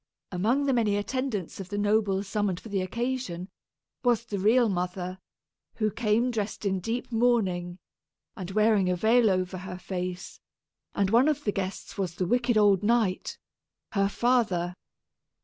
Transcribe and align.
Among 0.31 0.65
the 0.65 0.73
many 0.73 0.97
attendants 0.97 1.59
of 1.59 1.69
the 1.69 1.77
nobles 1.77 2.25
summoned 2.27 2.59
for 2.59 2.69
the 2.69 2.81
occasion, 2.81 3.49
was 4.03 4.25
the 4.25 4.39
real 4.39 4.67
mother, 4.67 5.19
who 5.75 5.91
came 5.91 6.31
dressed 6.31 6.65
in 6.65 6.79
deep 6.79 7.11
mourning 7.11 7.77
and 8.35 8.49
wearing 8.49 8.89
a 8.89 8.95
veil 8.95 9.29
over 9.29 9.59
her 9.59 9.77
face; 9.77 10.39
and 10.95 11.11
one 11.11 11.27
of 11.27 11.43
the 11.43 11.51
guests 11.51 11.99
was 11.99 12.15
the 12.15 12.25
wicked 12.25 12.57
old 12.57 12.81
knight, 12.81 13.37
her 13.91 14.09
father. 14.09 14.75